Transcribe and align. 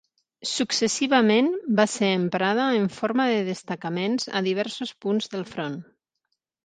Successivament 0.51 1.51
va 1.79 1.85
ser 1.95 2.09
emprada 2.21 2.65
en 2.77 2.89
forma 2.95 3.27
de 3.33 3.43
destacaments 3.51 4.29
a 4.41 4.43
diversos 4.49 4.95
punts 5.07 5.31
del 5.35 5.45
front. 5.53 5.77